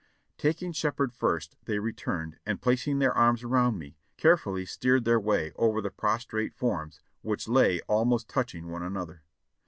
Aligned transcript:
Taking 0.39 0.71
Shepherd 0.71 1.13
first, 1.13 1.57
they 1.65 1.77
returned, 1.77 2.39
and 2.43 2.59
placing 2.59 2.97
their 2.97 3.13
arms 3.13 3.43
around 3.43 3.77
me, 3.77 3.99
carefully 4.17 4.65
steered 4.65 5.05
their 5.05 5.19
way 5.19 5.51
over 5.57 5.79
the 5.79 5.91
prostrate 5.91 6.55
forms, 6.55 7.01
which 7.21 7.47
lav 7.47 7.81
almost 7.87 8.27
touching 8.27 8.71
one 8.71 8.81
another. 8.81 9.21